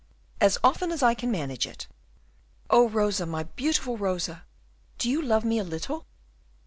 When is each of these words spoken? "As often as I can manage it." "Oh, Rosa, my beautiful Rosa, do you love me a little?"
"As 0.41 0.57
often 0.63 0.91
as 0.91 1.03
I 1.03 1.13
can 1.13 1.29
manage 1.29 1.67
it." 1.67 1.85
"Oh, 2.71 2.89
Rosa, 2.89 3.27
my 3.27 3.43
beautiful 3.43 3.97
Rosa, 3.99 4.47
do 4.97 5.07
you 5.07 5.21
love 5.21 5.45
me 5.45 5.59
a 5.59 5.63
little?" 5.63 6.07